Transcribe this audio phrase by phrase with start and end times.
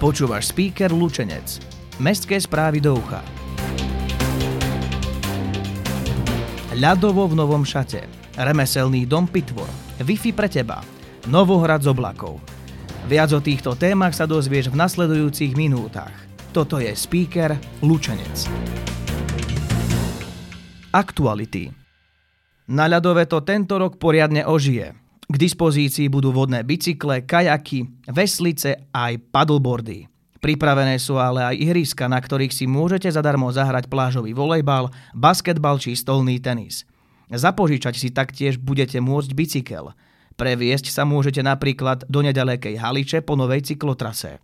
[0.00, 1.60] Počúvaš speaker Lučenec.
[2.00, 3.20] Mestské správy do ucha.
[6.72, 8.08] Ľadovo v novom šate.
[8.32, 9.68] Remeselný dom Pitvor.
[10.00, 10.80] Wi-Fi pre teba.
[11.28, 12.40] Novohrad z oblakov.
[13.12, 16.16] Viac o týchto témach sa dozvieš v nasledujúcich minútach.
[16.56, 18.48] Toto je speaker Lučenec.
[20.96, 21.76] Aktuality.
[22.72, 24.96] Na ľadové to tento rok poriadne ožije.
[25.30, 30.10] K dispozícii budú vodné bicykle, kajaky, veslice aj paddleboardy.
[30.42, 35.94] Pripravené sú ale aj ihriska, na ktorých si môžete zadarmo zahrať plážový volejbal, basketbal či
[35.94, 36.82] stolný tenis.
[37.30, 39.94] Zapožičať si taktiež budete môcť bicykel.
[40.34, 44.42] Previesť sa môžete napríklad do nedalekej Haliče po novej cyklotrase.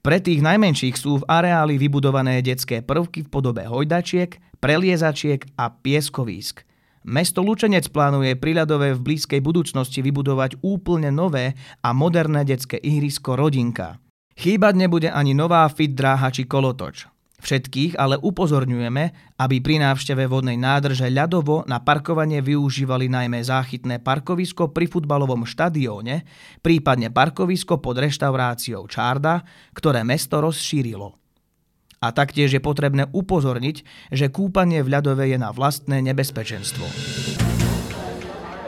[0.00, 4.32] Pre tých najmenších sú v areáli vybudované detské prvky v podobe hojdačiek,
[4.64, 6.64] preliezačiek a pieskovísk–
[7.06, 13.38] Mesto Lučenec plánuje pri ľadové v blízkej budúcnosti vybudovať úplne nové a moderné detské ihrisko
[13.38, 14.02] Rodinka.
[14.34, 17.06] Chýbať nebude ani nová fit dráha či kolotoč.
[17.38, 24.74] Všetkých ale upozorňujeme, aby pri návšteve vodnej nádrže ľadovo na parkovanie využívali najmä záchytné parkovisko
[24.74, 26.26] pri futbalovom štadióne,
[26.58, 29.46] prípadne parkovisko pod reštauráciou Čárda,
[29.78, 31.14] ktoré mesto rozšírilo.
[32.00, 33.76] A taktiež je potrebné upozorniť,
[34.12, 36.84] že kúpanie v ľadove je na vlastné nebezpečenstvo.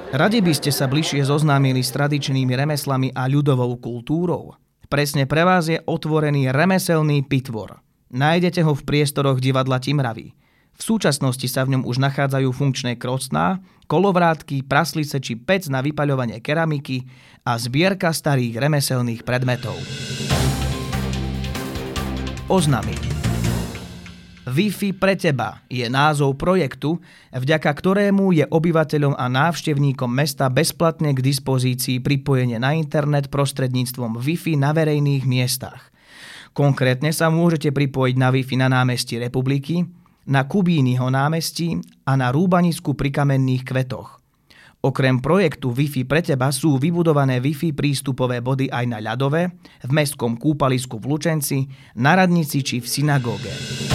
[0.08, 4.56] Radi by ste sa bližšie zoznámili s tradičnými remeslami a ľudovou kultúrou.
[4.88, 7.84] Presne pre vás je otvorený remeselný pitvor.
[8.08, 10.32] Nájdete ho v priestoroch divadla Timravy.
[10.78, 16.40] V súčasnosti sa v ňom už nachádzajú funkčné krocná, kolovrátky, praslice či pec na vypaľovanie
[16.40, 17.04] keramiky
[17.44, 19.76] a zbierka starých remeselných predmetov.
[22.48, 23.17] Oznamy.
[24.48, 26.96] Wi-Fi pre teba je názov projektu,
[27.30, 34.56] vďaka ktorému je obyvateľom a návštevníkom mesta bezplatne k dispozícii pripojenie na internet prostredníctvom Wi-Fi
[34.56, 35.92] na verejných miestach.
[36.56, 39.84] Konkrétne sa môžete pripojiť na Wi-Fi na námestí Republiky,
[40.28, 41.76] na Kubínyho námestí
[42.08, 44.18] a na Rúbanisku pri kamenných kvetoch.
[44.78, 49.50] Okrem projektu Wi-Fi pre teba sú vybudované Wi-Fi prístupové body aj na ľadové,
[49.82, 51.66] v mestskom kúpalisku v Lučenci,
[51.98, 53.87] na radnici či v synagóge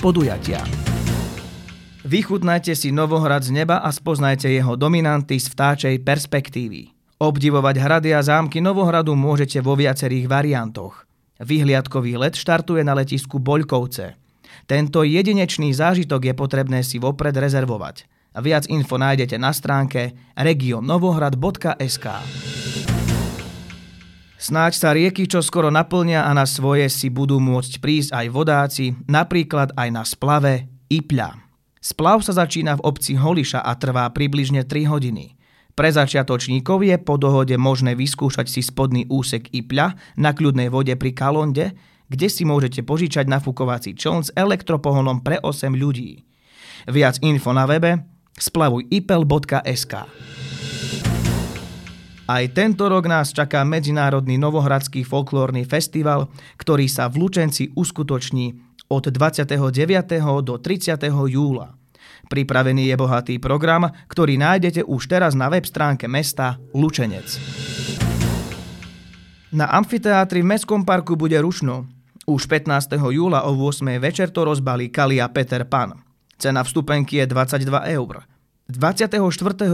[0.00, 0.64] podujatia.
[2.00, 6.90] Vychutnajte si Novohrad z neba a spoznajte jeho dominanty z vtáčej perspektívy.
[7.20, 11.04] Obdivovať hrady a zámky Novohradu môžete vo viacerých variantoch.
[11.38, 14.16] Vyhliadkový let štartuje na letisku Boľkovce.
[14.64, 18.08] Tento jedinečný zážitok je potrebné si vopred rezervovať.
[18.40, 22.06] Viac info nájdete na stránke regionnovohrad.sk.
[24.40, 28.96] Snáď sa rieky čo skoro naplnia a na svoje si budú môcť prísť aj vodáci,
[29.04, 31.36] napríklad aj na splave Ipľa.
[31.76, 35.36] Splav sa začína v obci Holiša a trvá približne 3 hodiny.
[35.76, 41.12] Pre začiatočníkov je po dohode možné vyskúšať si spodný úsek Ipľa na kľudnej vode pri
[41.12, 41.76] Kalonde,
[42.08, 46.24] kde si môžete požičať nafúkovací čln s elektropohonom pre 8 ľudí.
[46.88, 48.08] Viac info na webe
[48.40, 49.94] splavujipel.sk.
[52.30, 56.30] Aj tento rok nás čaká Medzinárodný Novohradský folklórny festival,
[56.62, 58.54] ktorý sa v Lučenci uskutoční
[58.86, 59.58] od 29.
[60.46, 61.10] do 30.
[61.10, 61.74] júla.
[62.30, 67.34] Pripravený je bohatý program, ktorý nájdete už teraz na web stránke mesta Lučenec.
[69.50, 71.90] Na amfiteátri v Mestskom parku bude rušno.
[72.30, 72.94] Už 15.
[73.10, 73.98] júla o 8.
[73.98, 75.98] večer to rozbalí Kalia Peter Pan.
[76.38, 78.22] Cena vstupenky je 22 eur.
[78.70, 79.18] 24.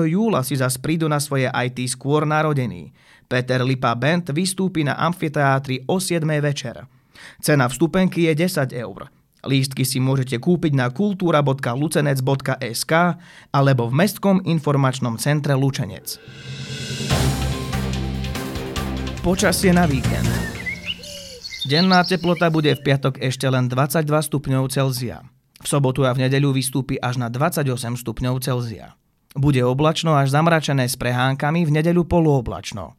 [0.08, 2.96] júla si zas prídu na svoje IT skôr narodení.
[3.28, 6.24] Peter Lipa Band vystúpi na amfiteátri o 7.
[6.40, 6.88] večer.
[7.44, 9.12] Cena vstupenky je 10 eur.
[9.46, 12.92] Lístky si môžete kúpiť na kultúra.lucenec.sk
[13.54, 16.18] alebo v Mestskom informačnom centre Lučenec.
[19.22, 20.26] Počasie na víkend.
[21.66, 25.26] Denná teplota bude v piatok ešte len 22 stupňov Celzia.
[25.66, 28.94] V sobotu a v nedeľu vystúpi až na 28 stupňov Celzia.
[29.34, 32.94] Bude oblačno až zamračené s prehánkami, v nedeľu poluoblačno.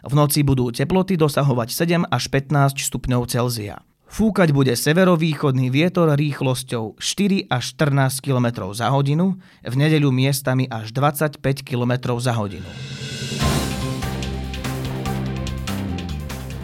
[0.00, 3.84] V noci budú teploty dosahovať 7 až 15 stupňov Celzia.
[4.08, 10.96] Fúkať bude severovýchodný vietor rýchlosťou 4 až 14 km za hodinu, v nedeľu miestami až
[10.96, 12.64] 25 km za hodinu.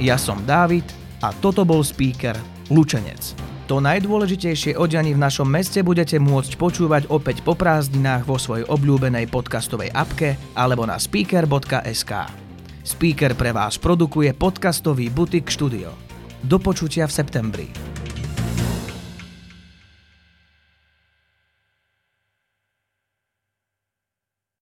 [0.01, 0.89] Ja som Dávid
[1.21, 2.41] a toto bol speaker
[2.73, 3.53] Lučenec.
[3.73, 9.33] To najdôležitejšie o v našom meste budete môcť počúvať opäť po prázdninách vo svojej obľúbenej
[9.33, 12.13] podcastovej apke alebo na speaker.sk.
[12.85, 15.89] Speaker pre vás produkuje podcastový butik štúdio.
[16.45, 17.92] Do počutia v septembri.